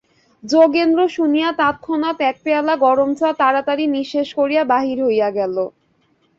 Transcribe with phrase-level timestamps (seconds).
[0.43, 5.55] যোগেন্দ্র শুনিয়া তৎক্ষণাৎ এক পেয়ালা গরম চা তাড়াতাড়ি নিঃশেষ করিয়া বাহির হইয়া গেল।